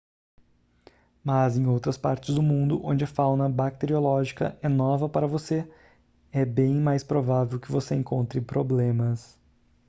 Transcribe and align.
mas 1.23 1.59
em 1.59 1.67
outras 1.67 1.95
partes 1.95 2.33
do 2.33 2.41
mundo 2.41 2.83
onde 2.83 3.03
a 3.03 3.07
fauna 3.07 3.47
bacteriológica 3.47 4.57
é 4.59 4.67
nova 4.67 5.07
para 5.07 5.27
você 5.27 5.71
é 6.31 6.43
bem 6.43 6.73
mais 6.81 7.03
provável 7.03 7.59
que 7.59 7.71
você 7.71 7.93
encontre 7.93 8.41
problemas 8.41 9.37